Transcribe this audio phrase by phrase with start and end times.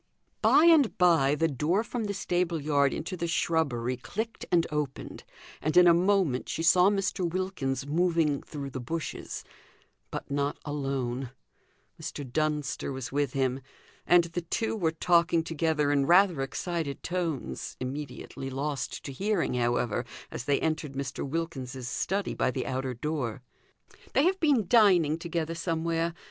[0.41, 5.23] By and by the door from the stable yard into the shrubbery clicked and opened,
[5.61, 7.23] and in a moment she saw Mr.
[7.31, 9.43] Wilkins moving through the bushes;
[10.09, 11.29] but not alone,
[12.01, 12.27] Mr.
[12.27, 13.61] Dunster was with him,
[14.07, 20.03] and the two were talking together in rather excited tones, immediately lost to hearing, however,
[20.31, 21.23] as they entered Mr.
[21.23, 23.43] Wilkins's study by the outer door.
[24.13, 26.15] "They have been dining together somewhere.